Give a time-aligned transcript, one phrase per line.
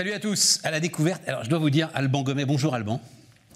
[0.00, 1.20] Salut à tous, à la découverte.
[1.26, 3.02] Alors, je dois vous dire, Alban Gomet, bonjour Alban.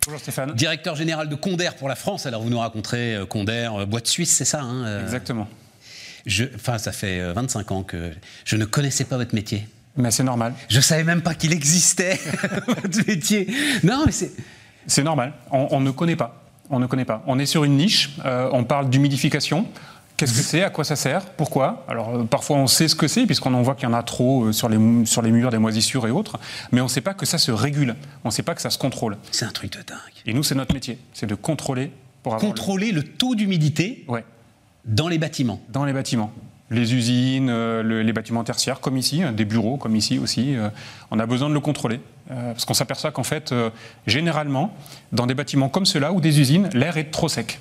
[0.05, 0.53] Bonjour Stéphane.
[0.53, 2.27] Directeur général de Condé pour la France.
[2.27, 5.49] Alors, vous nous raconterez euh, Condé, euh, boîte suisse, c'est ça hein, euh, Exactement.
[6.27, 8.13] je, Enfin, ça fait euh, 25 ans que
[8.45, 9.67] je ne connaissais pas votre métier.
[9.97, 10.53] Mais c'est normal.
[10.69, 12.21] Je savais même pas qu'il existait,
[12.67, 13.49] votre métier.
[13.83, 14.33] Non, mais c'est.
[14.87, 15.33] C'est normal.
[15.51, 16.45] On, on ne connaît pas.
[16.69, 17.23] On ne connaît pas.
[17.27, 18.11] On est sur une niche.
[18.27, 19.67] euh, on parle d'humidification.
[20.17, 20.63] Qu'est-ce que c'est?
[20.63, 21.25] À quoi ça sert?
[21.33, 21.85] Pourquoi?
[21.89, 24.03] Alors euh, parfois on sait ce que c'est puisqu'on en voit qu'il y en a
[24.05, 26.39] trop euh, sur les, mou- sur les murs des moisissures et autres,
[26.71, 27.97] mais on ne sait pas que ça se régule.
[28.23, 29.17] On ne sait pas que ça se contrôle.
[29.33, 29.99] C'est un truc de dingue.
[30.27, 31.91] Et nous c'est notre métier, c'est de contrôler
[32.23, 34.25] pour avoir le- Contrôler le taux d'humidité Ouais,
[34.85, 35.61] dans les bâtiments.
[35.71, 36.33] dans les bâtiments.
[36.71, 40.55] Les usines, euh, le- les bâtiments tertiaires, comme ici, hein, des bureaux, comme ici aussi,
[41.11, 42.01] on a besoin de le contrôler.
[42.29, 43.53] Parce qu'on s'aperçoit qu'en fait,
[44.07, 44.75] généralement,
[45.13, 47.59] dans des bâtiments comme ceux-là ou des usines, l'air est trop sec.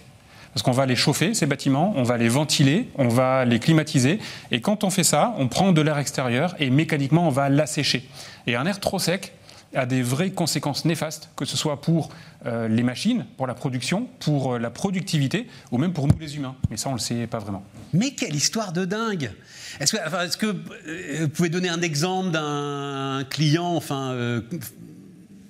[0.53, 4.19] Parce qu'on va les chauffer, ces bâtiments, on va les ventiler, on va les climatiser.
[4.51, 8.07] Et quand on fait ça, on prend de l'air extérieur et mécaniquement, on va l'assécher.
[8.45, 9.33] Et un air trop sec
[9.75, 12.09] a des vraies conséquences néfastes, que ce soit pour
[12.45, 16.35] euh, les machines, pour la production, pour euh, la productivité, ou même pour nous les
[16.35, 16.55] humains.
[16.69, 17.63] Mais ça, on ne le sait pas vraiment.
[17.91, 19.31] Mais quelle histoire de dingue
[19.79, 24.15] Est-ce que, euh, vous pouvez donner un exemple d'un client, enfin,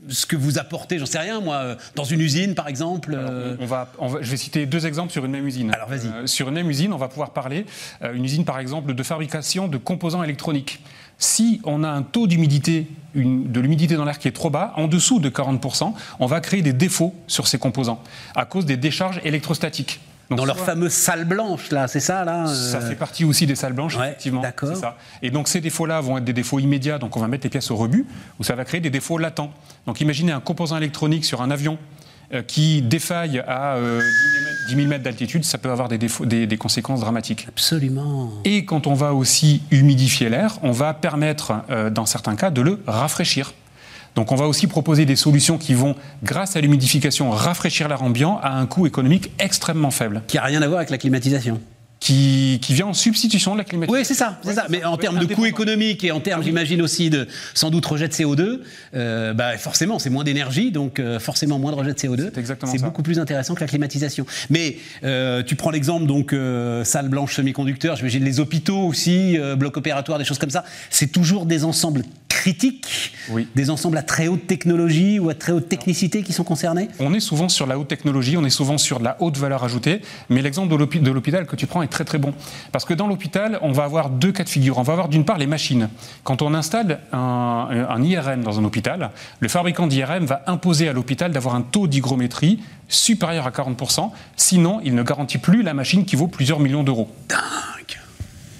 [0.10, 3.56] ce que vous apportez, j'en sais rien, moi, euh, dans une usine, par exemple euh,
[3.60, 5.72] On va, on va- je vais citer deux exemples sur une même usine.
[5.74, 6.08] Alors, vas-y.
[6.08, 7.66] Euh, sur une même usine, on va pouvoir parler
[8.04, 10.80] euh, une usine par exemple de fabrication de composants électroniques.
[11.18, 14.88] Si on a un taux d'humidité, de l'humidité dans l'air qui est trop bas, en
[14.88, 18.02] dessous de 40%, on va créer des défauts sur ces composants
[18.36, 20.00] à cause des décharges électrostatiques.
[20.30, 23.26] Donc, Dans leur soit- fameuse salle blanche, là, c'est ça, là ça euh, fait partie
[23.26, 24.42] aussi des salles blanches, Ouais, effectivement.
[24.42, 24.76] d'accord.
[24.76, 24.98] ça.
[25.22, 27.70] Et donc ces défauts-là vont être des défauts immédiats, donc on va mettre les pièces
[27.72, 28.06] au rebut,
[28.40, 29.52] ou ça va créer des défauts latents.
[29.86, 31.78] Donc imaginez un composant électronique sur un avion
[32.34, 34.02] euh, qui défaille à euh,
[34.70, 37.46] 10 000 mètres d'altitude, ça peut avoir des, défauts- des- des conséquences dramatiques.
[37.50, 38.32] Absolument.
[38.46, 42.62] Et quand on va aussi humidifier l'air, on va permettre, euh, dans certains cas, de
[42.62, 43.54] le rafraîchir.
[44.16, 48.40] Donc on va aussi proposer des solutions qui vont, grâce à l'humidification, rafraîchir l'air ambiant
[48.44, 51.60] à un coût économique extrêmement faible, Qui a rien à voir avec la climatisation.
[52.00, 53.98] qui, qui vient en substitution de la climatisation.
[54.02, 54.66] Oui, c'est ça, c'est Ouais, ça.
[54.70, 54.90] Mais ça.
[54.92, 55.46] en termes de coûts indépendant.
[55.48, 58.60] économiques et en termes, j'imagine aussi de sans doute rejet de CO2,
[58.94, 62.30] euh, bah forcément, c'est moins d'énergie, donc euh, forcément moins de rejet de CO2.
[62.34, 62.86] C'est exactement C'est ça.
[62.88, 64.26] beaucoup plus intéressant que la climatisation.
[64.50, 69.56] Mais euh, tu prends l'exemple donc euh, salle blanche semi-conducteur, j'imagine les hôpitaux aussi, euh,
[69.56, 70.66] blocs opératoires, des choses comme ça.
[70.90, 73.48] C'est toujours des ensembles critiques, Oui.
[73.56, 76.88] des ensembles à très haute technologie ou à très haute technicité qui sont concernés?
[77.00, 80.02] On est souvent sur la haute technologie, on est souvent sur la haute valeur ajoutée,
[80.30, 82.34] mais l'exemple de l'hôpital que tu prends est très très bon.
[82.72, 84.78] Parce que dans l'hôpital, on va avoir deux cas de figure.
[84.80, 85.90] On va avoir d'une part les machines.
[86.24, 90.94] Quand on installe un, un IRM dans un hôpital, le fabricant d'IRM va imposer à
[90.94, 96.06] l'hôpital d'avoir un taux d'hygrométrie supérieur à 40%, sinon il ne garantit plus la machine
[96.06, 98.00] qui vaut plusieurs millions d'euros Dingue.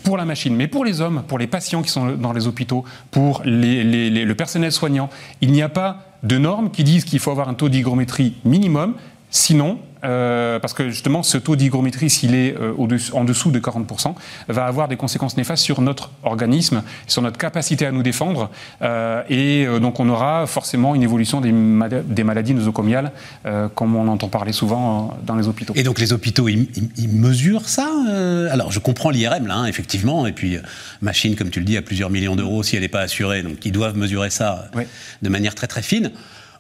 [0.04, 2.84] Pour la machine, mais pour les hommes, pour les patients qui sont dans les hôpitaux,
[3.12, 5.10] pour le personnel soignant,
[5.42, 8.96] il n'y a pas de normes qui disent qu'il faut avoir un taux d'hygrométrie minimum.
[9.36, 12.76] Sinon, euh, parce que justement, ce taux d'hygrométrie, s'il est euh,
[13.14, 14.14] en dessous de 40%,
[14.48, 18.52] va avoir des conséquences néfastes sur notre organisme, sur notre capacité à nous défendre.
[18.84, 23.12] euh, et donc, on aura forcément une évolution des, mala- des maladies nosocomiales,
[23.74, 25.74] comme on entend parler souvent dans les hôpitaux.
[25.76, 26.70] Et donc les hôpitaux, ils,
[27.10, 27.90] mesurent ça
[28.52, 30.60] Alors je comprends l'IRM là, hein, effectivement, et puis
[31.02, 33.66] machine, comme tu le dis, à plusieurs millions d'euros si elle n'est pas assurée, donc
[33.66, 34.70] ils doivent mesurer ça
[35.24, 36.12] de manière très très fine.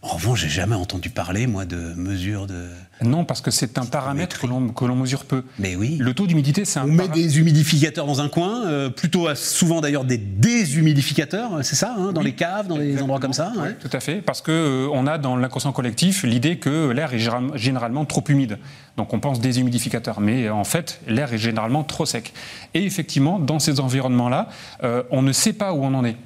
[0.06, 2.68] En revanche, j'ai jamais entendu parler moi de mesure de.
[3.02, 5.46] Non, parce que c'est un paramètre que l'on que l'on mesure peu.
[5.60, 5.96] Mais oui.
[5.98, 9.80] Le taux d'humidité, c'est un On met des humidificateurs dans un coin, euh, plutôt souvent
[9.80, 13.54] d'ailleurs des déshumidificateurs, c'est ça, hein, dans les caves, dans les endroits comme ça.
[13.56, 13.78] Oui, ouais.
[13.80, 17.20] tout à fait, parce que euh, on a dans l'inconscient collectif l'idée que l'air est
[17.20, 18.60] général- généralement trop humide.
[18.98, 22.34] Donc on pense déshumidificateur, mais euh, en fait l'air est généralement trop sec.
[22.74, 24.50] Et effectivement, dans ces environnements-là,
[24.84, 26.18] euh, on ne sait pas où on en est.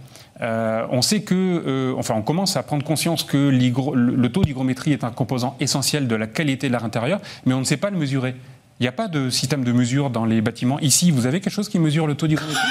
[0.41, 4.93] Euh, on sait que, euh, enfin, on commence à prendre conscience que le, taux d'hygrométrie
[4.93, 7.89] est un composant essentiel de la qualité de l'air intérieur, mais on ne sait pas
[7.89, 8.35] le mesurer.
[8.79, 10.79] Il n'y a pas de système de mesure dans les bâtiments.
[10.79, 12.61] Ici, vous avez quelque chose qui mesure le taux d'hygrométrie?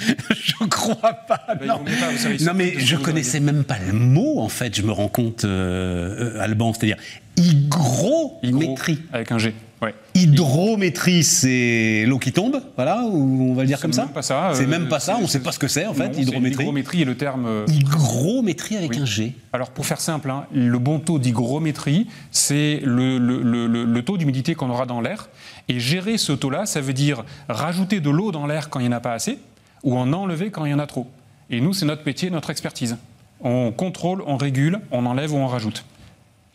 [0.34, 1.40] Je crois pas.
[1.60, 1.84] Ben, non.
[1.84, 4.76] pas, savez, mais je vous connaissais même pas le mot en fait.
[4.76, 6.96] Je me rends compte, euh, Alban, c'est-à-dire
[7.38, 8.92] hygrométrie.
[8.92, 9.54] Hygro, Avec un G.
[9.80, 9.94] Ouais.
[10.16, 14.32] Hydrométrie, c'est l'eau qui tombe, voilà, ou on va le dire comme ça même C'est
[14.34, 17.02] euh, même pas ça, on ne sait pas ce que c'est en fait, Non, hydrométrie.
[17.02, 17.46] Est le terme.
[17.46, 18.98] euh, Hygrométrie avec Oui.
[19.00, 19.34] un G.
[19.52, 24.02] Alors pour faire simple, hein, le bon taux d'hygrométrie, c'est le, le- le- le- le
[24.02, 25.28] taux d'humidité qu'on aura dans l'air.
[25.68, 28.94] Et gérer ce taux-là, ça veut dire rajouter de l'eau dans l'air quand il n'y
[28.94, 29.38] en a pas assez,
[29.84, 31.06] ou en enlever quand il y en a trop.
[31.50, 32.96] Et nous, c'est notre métier, notre expertise.
[33.40, 35.84] On contrôle, on régule, on enlève ou on rajoute.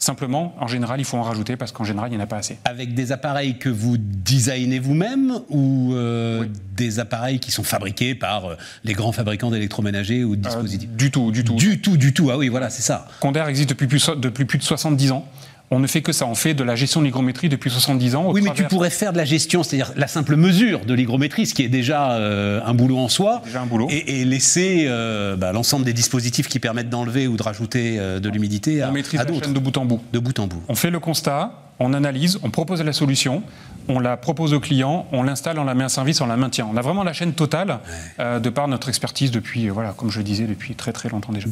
[0.04, 2.36] Simplement, en général, il faut en rajouter parce qu'en général, il n'y en a pas
[2.36, 2.58] assez.
[2.66, 6.46] Avec des appareils que vous designez vous-même ou euh,
[6.76, 10.90] des appareils qui sont fabriqués par euh, les grands fabricants d'électroménagers ou de dispositifs?
[10.90, 11.56] Du tout, du tout.
[11.56, 12.32] Du tout, du tout.
[12.32, 13.08] Ah oui, voilà, c'est ça.
[13.22, 15.26] Condair existe depuis plus, depuis plus de 70 ans.
[15.74, 18.31] On ne fait que ça, on fait de la gestion de l'hygrométrie depuis 70 ans.
[18.31, 21.56] Oui, mais tu pourrais faire de la gestion, c'est-à-dire la simple mesure de l'hygrométrie, ce
[21.56, 23.88] qui est déjà euh, un boulot en soi, déjà un boulot.
[23.90, 28.30] Et, laisser euh, bah, l'ensemble des dispositifs qui permettent d'enlever ou de rajouter euh, de
[28.30, 30.00] l'humidité à, on maîtrise à de bout en bout.
[30.14, 30.62] De bout en bout.
[30.70, 33.44] On fait le constat, on analyse, on propose la solution,
[33.88, 36.68] on la propose au client, on l'installe, on la met en service, on la maintient.
[36.72, 37.80] On a vraiment la chaîne totale
[38.20, 41.10] euh, de par notre expertise depuis, euh, voilà, comme je le disais, depuis très très
[41.10, 41.48] longtemps déjà.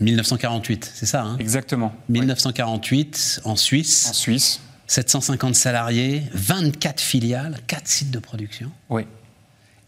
[0.00, 1.36] 1948, c'est ça hein?
[1.38, 1.92] Exactement.
[2.08, 4.08] 1948 en Suisse.
[4.10, 4.60] En Suisse.
[4.86, 8.70] 750 salariés, 24 filiales, 4 sites de production.
[8.88, 9.04] Oui.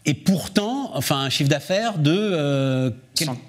[0.05, 2.93] Et pourtant, enfin, un chiffre d'affaires de...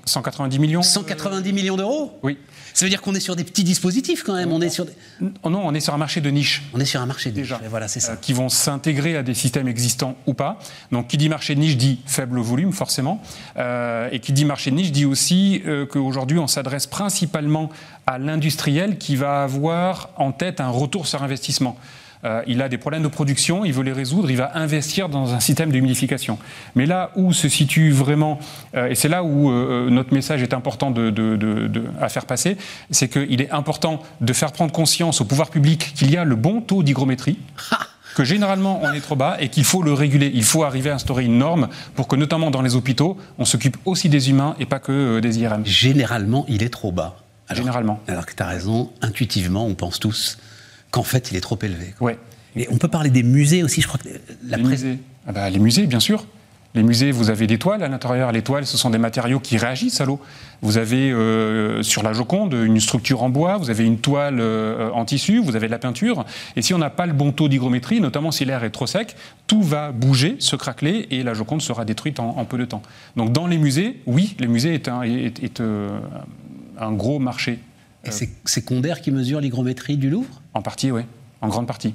[0.05, 2.37] 190 euh, millions 190 millions d'euros Oui.
[2.75, 4.53] Ça veut dire qu'on est sur des petits dispositifs quand même.
[4.53, 4.87] On est sur
[5.21, 6.63] non, on est sur un marché de niche.
[6.73, 7.59] On est sur un marché de Déjà.
[7.59, 7.69] niche.
[7.69, 8.13] Voilà, c'est ça.
[8.13, 10.59] Euh, qui vont s'intégrer à des systèmes existants ou pas.
[10.91, 13.23] Donc, qui dit marché de niche dit faible volume, forcément.
[13.57, 17.71] Euh, et qui dit marché de niche dit aussi euh, qu'aujourd'hui, on s'adresse principalement
[18.07, 21.77] à l'industriel qui va avoir en tête un retour sur investissement.
[22.25, 25.35] Euh, il a des problèmes de production, il veut les résoudre, il va investir dans
[25.35, 26.39] un système d'humidification.
[26.77, 28.39] Mais là où se situe vraiment,
[28.77, 30.95] euh, et c'est là où euh, notre message est important
[32.01, 32.57] à faire passer,
[32.91, 36.37] c'est qu'il est important de faire prendre conscience au pouvoir public qu'il y a le
[36.37, 37.39] bon taux d'hygrométrie
[38.15, 40.31] que généralement on est trop bas et qu'il faut le réguler.
[40.33, 43.79] Il faut arriver à instaurer une norme pour que, notamment dans les hôpitaux, on s'occupe
[43.85, 45.67] aussi des humains et pas que des IRM.
[45.67, 47.17] Généralement, il est trop bas.
[47.51, 48.01] généralement.
[48.07, 50.39] Alors que tu as raison, intuitivement, on pense tous
[50.93, 51.95] qu'en fait, il est trop élevé.
[52.01, 52.17] Ouais.
[52.55, 54.09] Et on peut parler des musées aussi, je crois que
[54.47, 54.99] la les, musées.
[55.27, 56.25] Ah bah, les musées, bien sûr.
[56.75, 58.33] Les musées, vous avez des toiles à l'intérieur.
[58.33, 60.21] Les toiles, ce sont des matériaux qui réagissent à l'eau.
[60.63, 64.91] Vous avez euh, sur la Joconde une structure en bois, vous avez une toile euh,
[64.93, 66.25] en tissu, vous avez de la peinture.
[66.57, 69.17] Et si on n'a pas le bon taux d'hygrométrie, notamment si l'air est trop sec,
[69.47, 72.83] tout va bouger, se craqueler et la Joconde sera détruite en, peu de temps.
[73.17, 76.01] Donc dans les musées, oui, les musées est un, est, euh,
[76.79, 77.59] un gros marché.
[78.05, 78.11] Et
[78.45, 80.43] c'est Condair qui mesure l'hygrométrie du Louvre?
[80.55, 81.03] En partie, oui.
[81.41, 81.95] En grande partie.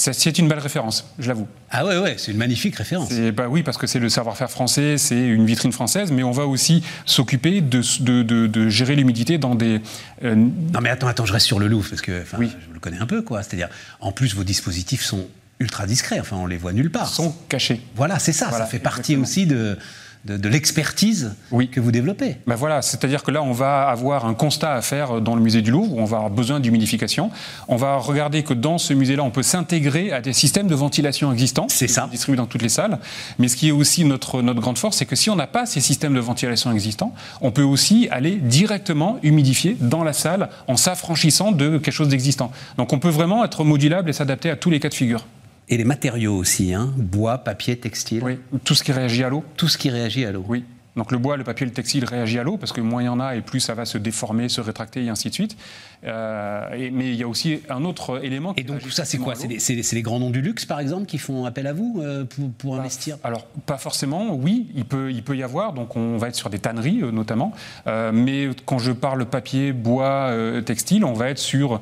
[0.00, 1.46] C'est une belle référence, je l'avoue.
[1.70, 3.12] Ah ouais, ouais, c'est une magnifique référence.
[3.36, 6.46] Bah oui, parce que c'est le savoir-faire français, c'est une vitrine française, mais on va
[6.46, 9.82] aussi s'occuper de, de, de, gérer l'humidité dans des...
[10.24, 12.50] Euh, non mais attends, attends, je reste sur le Louvre, parce que oui.
[12.66, 13.42] je le connais un peu, quoi.
[13.42, 13.68] C'est-à-dire,
[14.00, 15.26] en plus, vos dispositifs sont
[15.58, 17.10] ultra discrets, enfin, on les voit nulle part.
[17.12, 17.82] Ils sont cachés.
[17.94, 19.76] Voilà, c'est ça, ça fait partie aussi de
[20.24, 21.34] de, l'expertise
[21.72, 22.36] que vous développez.
[22.46, 25.62] Ben voilà, c'est-à-dire que là, on va avoir un constat à faire dans le musée
[25.62, 27.30] du Louvre, où on va avoir besoin d'humidification.
[27.68, 31.32] On va regarder que dans ce musée-là, on peut s'intégrer à des systèmes de ventilation
[31.32, 31.66] existants.
[31.68, 32.08] C'est ça.
[32.10, 32.98] Distribués dans toutes les salles.
[33.38, 35.66] Mais ce qui est aussi notre, notre grande force, c'est que si on n'a pas
[35.66, 40.76] ces systèmes de ventilation existants, on peut aussi aller directement humidifier dans la salle en
[40.76, 42.52] s'affranchissant de quelque chose d'existant.
[42.76, 45.24] Donc on peut vraiment être modulable et s'adapter à tous les cas de figure.
[45.70, 48.22] Et les matériaux aussi, hein bois, papier, textile.
[48.24, 49.44] Oui, tout ce qui réagit à l'eau.
[49.56, 50.44] Tout ce qui réagit à l'eau.
[50.48, 50.64] Oui.
[50.96, 53.08] Donc le bois, le papier, le textile réagit à l'eau parce que moins il y
[53.08, 55.56] en a et plus ça va se déformer, se rétracter et ainsi de suite.
[56.04, 58.54] Euh, mais il y a aussi un autre élément.
[58.56, 59.34] et donc tout ça, c'est quoi?
[59.34, 62.24] C'est les, grands noms du luxe, par exemple, qui font appel à vous euh,
[62.58, 63.18] pour, investir?
[63.22, 64.34] Alors pas forcément.
[64.34, 65.74] Oui, il peut, il peut y avoir.
[65.74, 67.52] Donc on va être sur des tanneries euh, notamment.
[67.86, 70.32] mais quand je parle papier, bois,
[70.64, 71.80] textile, on va être sur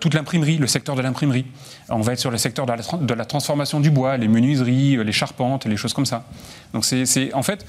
[0.00, 1.46] toute l'imprimerie, le secteur de l'imprimerie.
[1.88, 5.02] On va être sur le secteur de la, de la transformation du bois, les menuiseries,
[5.02, 6.24] les charpentes, les choses comme ça.
[6.72, 7.64] Donc c'est en fait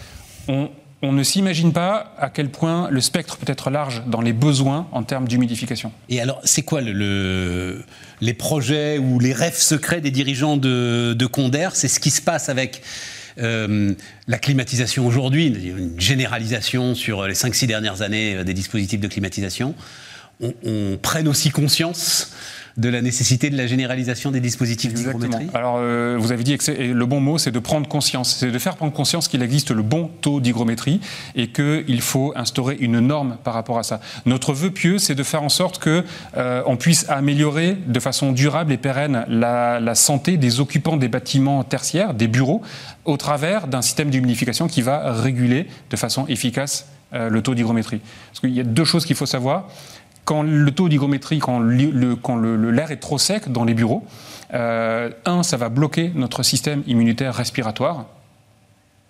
[0.49, 4.87] on, ne s'imagine pas à quel point le spectre peut être large dans les besoins
[4.91, 5.91] en termes d'humidification.
[6.09, 7.85] Et alors, c'est quoi le,
[8.19, 11.29] les projets ou les rêves secrets des dirigeants de, de
[11.73, 12.81] C'est ce qui se passe avec
[13.37, 13.93] euh,
[14.27, 19.75] la climatisation aujourd'hui, une généralisation sur les 5-6 dernières années euh, des dispositifs de climatisation.
[20.41, 22.31] On, on prenne aussi conscience
[22.79, 26.71] de la nécessité de la généralisation des dispositifs d'hygrométrie Alors, euh, vous avez dit que
[26.71, 28.37] le bon mot, c'est de prendre conscience.
[28.37, 31.01] C'est de faire prendre conscience qu'il existe le bon taux d'hygrométrie
[31.35, 33.99] et qu'il faut instaurer une norme par rapport à ça.
[34.25, 36.05] Notre vœu pieux, c'est de faire en sorte que
[36.37, 41.63] euh, on puisse améliorer de façon durable et pérenne la, santé des occupants des bâtiments
[41.63, 42.61] tertiaires, des bureaux,
[43.03, 47.99] au travers d'un système d'humidification qui va réguler de façon efficace euh, le taux d'hygrométrie.
[48.27, 49.67] Parce qu'il y a deux choses qu'il faut savoir
[50.29, 54.05] quand le taux d'hygrométrie, quand l'air est trop sec dans les bureaux,
[54.53, 58.05] euh, un, ça va bloquer notre système immunitaire respiratoire.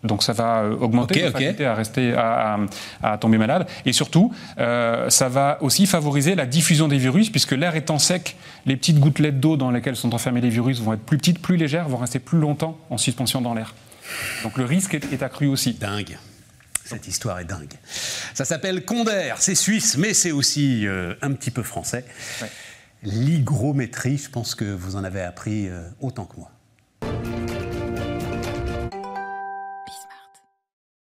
[0.06, 3.68] Donc ça va euh, augmenter la facilité à rester à, tomber malade.
[3.86, 8.38] Et surtout, euh, ça va aussi favoriser la diffusion des virus, puisque l'air étant sec,
[8.66, 11.58] les petites gouttelettes d'eau dans lesquelles sont enfermés les virus vont être plus petites, plus
[11.58, 13.76] légères, vont rester plus longtemps en suspension dans l'air.
[14.44, 15.74] Donc le risque est, est accru aussi.
[15.74, 16.18] Dingue.
[16.90, 17.74] Cette histoire est dingue.
[18.34, 22.04] Ça s'appelle Condère, c'est suisse, mais c'est aussi euh, un petit peu français.
[23.04, 26.52] L'hygrométrie, je pense que vous en avez appris euh, autant que moi.